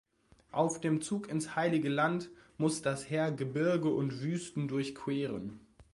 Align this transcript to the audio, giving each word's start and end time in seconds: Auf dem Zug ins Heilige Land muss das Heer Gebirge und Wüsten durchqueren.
Auf 0.51 0.81
dem 0.81 0.99
Zug 1.03 1.29
ins 1.29 1.55
Heilige 1.55 1.87
Land 1.89 2.31
muss 2.57 2.81
das 2.81 3.07
Heer 3.11 3.31
Gebirge 3.31 3.89
und 3.89 4.19
Wüsten 4.23 4.67
durchqueren. 4.67 5.59